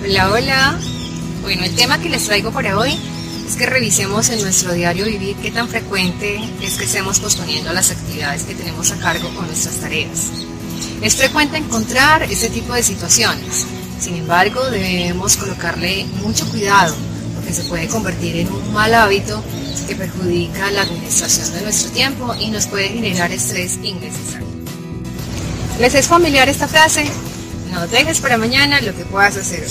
[0.00, 0.78] Hola, hola.
[1.42, 2.96] Bueno, el tema que les traigo para hoy
[3.44, 7.90] es que revisemos en nuestro diario vivir qué tan frecuente es que estemos posponiendo las
[7.90, 10.30] actividades que tenemos a cargo con nuestras tareas.
[11.02, 13.66] Es frecuente encontrar este tipo de situaciones.
[13.98, 16.94] Sin embargo, debemos colocarle mucho cuidado
[17.34, 19.42] porque se puede convertir en un mal hábito
[19.88, 24.46] que perjudica la administración de nuestro tiempo y nos puede generar estrés innecesario.
[25.80, 27.10] ¿Les es familiar esta frase?
[27.70, 29.66] No dejes para mañana lo que puedas hacer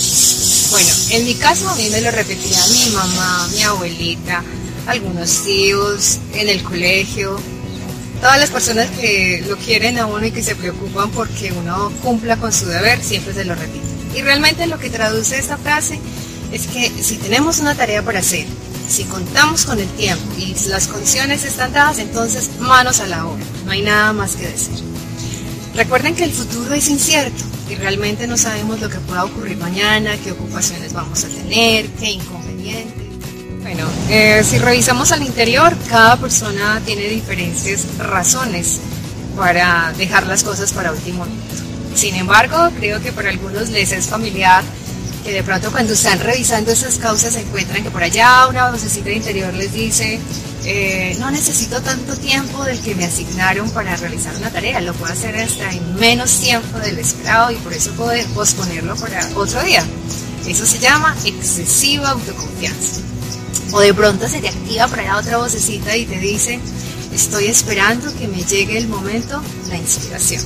[0.71, 4.43] Bueno, en mi caso a mí me lo repetía mi mamá, mi abuelita,
[4.85, 7.39] algunos tíos en el colegio,
[8.21, 12.37] todas las personas que lo quieren a uno y que se preocupan porque uno cumpla
[12.37, 13.87] con su deber, siempre se lo repiten.
[14.15, 15.99] Y realmente lo que traduce esta frase
[16.51, 18.45] es que si tenemos una tarea para hacer,
[18.87, 23.43] si contamos con el tiempo y las condiciones están dadas, entonces manos a la obra,
[23.65, 24.83] no hay nada más que decir.
[25.75, 30.17] Recuerden que el futuro es incierto y realmente no sabemos lo que pueda ocurrir mañana,
[30.23, 33.07] qué ocupaciones vamos a tener, qué inconvenientes.
[33.61, 38.79] Bueno, eh, si revisamos al interior, cada persona tiene diferentes razones
[39.35, 41.55] para dejar las cosas para último momento.
[41.93, 44.63] Sin embargo, creo que para algunos les es familiar
[45.25, 49.09] que de pronto cuando están revisando esas causas se encuentran que por allá una vocecita
[49.11, 50.19] interior les dice,
[50.69, 55.13] eh, no necesito tanto tiempo del que me asignaron para realizar una tarea, lo puedo
[55.13, 59.81] hacer hasta en menos tiempo del esperado y por eso puedo posponerlo para otro día.
[60.45, 62.99] Eso se llama excesiva autoconfianza.
[63.71, 66.59] O de pronto se te activa por allá otra vocecita y te dice,
[67.13, 70.43] estoy esperando que me llegue el momento, la inspiración.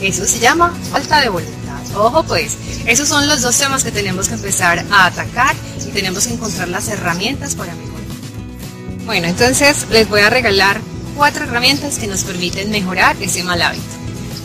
[0.00, 1.80] Eso se llama falta de voluntad.
[1.96, 2.56] Ojo pues,
[2.86, 6.68] esos son los dos temas que tenemos que empezar a atacar y tenemos que encontrar
[6.68, 7.99] las herramientas para mejorar.
[9.10, 10.80] Bueno, entonces les voy a regalar
[11.16, 13.82] cuatro herramientas que nos permiten mejorar ese mal hábito.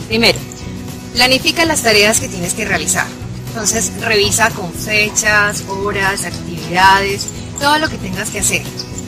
[0.07, 0.39] Primero,
[1.13, 3.05] planifica las tareas que tienes que realizar.
[3.49, 7.27] Entonces, revisa con fechas, horas, actividades,
[7.59, 8.63] todo lo que tengas que hacer.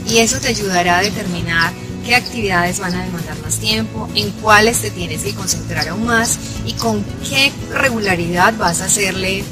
[0.08, 1.74] Y eso te ayudará a determinar
[2.06, 6.38] qué actividades van a demandar más tiempo, en cuáles te tienes que concentrar aún más
[6.68, 9.44] y con qué regularidad vas a hacerle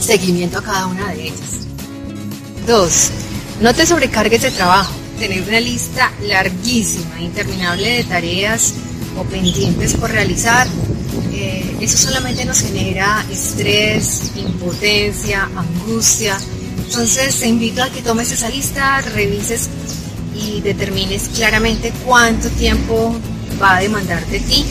[0.00, 1.60] seguimiento a cada una de ellas.
[2.66, 3.10] Dos,
[3.60, 8.74] no te sobrecargues de trabajo tener una lista larguísima, interminable de tareas
[9.18, 10.66] o pendientes por realizar,
[11.32, 16.38] eh, eso solamente nos genera estrés, impotencia, angustia.
[16.78, 19.68] Entonces te invito a que tomes esa lista, revises
[20.34, 23.14] y determines claramente cuánto tiempo
[23.60, 24.64] va a demandar de ti.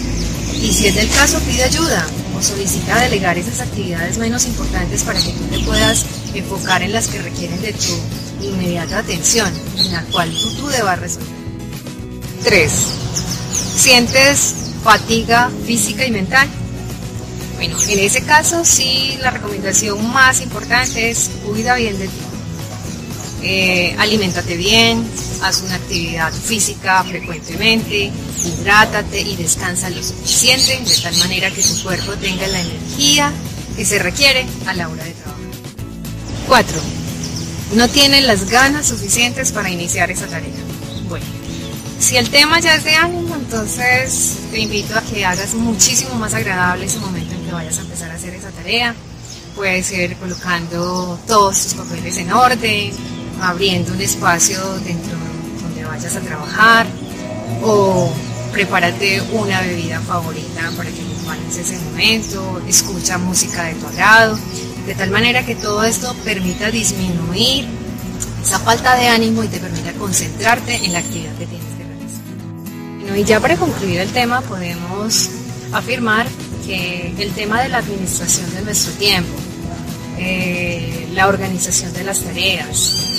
[0.62, 2.06] Y si es el caso, pide ayuda
[2.38, 7.08] o solicita delegar esas actividades menos importantes para que tú te puedas enfocar en las
[7.08, 11.28] que requieren de tu inmediata atención, en la cual tú, debas resolver.
[12.44, 12.72] 3.
[13.76, 14.54] ¿Sientes
[14.84, 16.48] fatiga física y mental?
[17.56, 22.27] Bueno, en ese caso sí la recomendación más importante es cuida bien de ti.
[23.44, 25.06] Eh, aliméntate bien,
[25.42, 28.12] haz una actividad física frecuentemente,
[28.44, 33.32] hidrátate y descansa lo suficiente de tal manera que tu cuerpo tenga la energía
[33.76, 35.38] que se requiere a la hora de trabajar.
[36.48, 36.98] 4
[37.74, 40.54] no tienen las ganas suficientes para iniciar esa tarea.
[41.10, 41.26] Bueno,
[42.00, 46.34] si el tema ya es de ánimo, entonces te invito a que hagas muchísimo más
[46.34, 48.96] agradable ese momento en que vayas a empezar a hacer esa tarea.
[49.56, 52.92] Puede ser colocando todos tus papeles en orden,
[53.42, 55.16] abriendo un espacio dentro
[55.62, 56.88] donde vayas a trabajar
[57.64, 58.12] o
[58.52, 64.38] prepárate una bebida favorita para que acompañes ese momento, escucha música de tu agrado
[64.88, 67.68] de tal manera que todo esto permita disminuir
[68.42, 73.20] esa falta de ánimo y te permita concentrarte en la actividad que tienes que realizar.
[73.20, 75.30] y ya para concluir el tema podemos
[75.74, 76.26] afirmar
[76.66, 79.36] que el tema de la administración de nuestro tiempo,
[80.18, 83.17] eh, la organización de las tareas,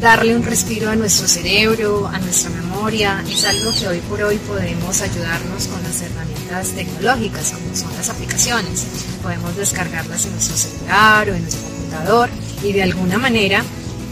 [0.00, 4.38] darle un respiro a nuestro cerebro, a nuestra memoria, es algo que hoy por hoy
[4.38, 8.86] podemos ayudarnos con las herramientas tecnológicas, como son las aplicaciones.
[9.22, 12.30] Podemos descargarlas en nuestro celular o en nuestro computador
[12.62, 13.62] y de alguna manera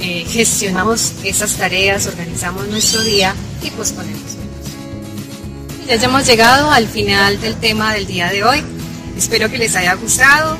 [0.00, 4.36] eh, gestionamos esas tareas, organizamos nuestro día y posponemos.
[5.86, 8.62] Ya hemos llegado al final del tema del día de hoy.
[9.16, 10.58] Espero que les haya gustado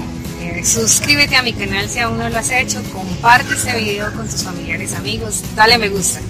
[0.64, 4.42] suscríbete a mi canal si aún no lo has hecho, comparte este video con tus
[4.42, 6.20] familiares, amigos, dale me gusta.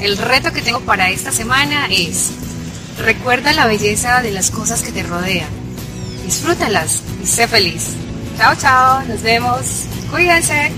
[0.00, 2.30] El reto que tengo para esta semana es,
[2.98, 5.48] recuerda la belleza de las cosas que te rodean,
[6.24, 7.88] disfrútalas y sé feliz.
[8.38, 10.72] Chao, chao, nos vemos, cuídense.